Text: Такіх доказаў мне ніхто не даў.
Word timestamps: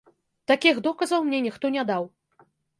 Такіх 0.51 0.79
доказаў 0.87 1.19
мне 1.29 1.43
ніхто 1.47 1.65
не 1.79 1.87
даў. 1.93 2.03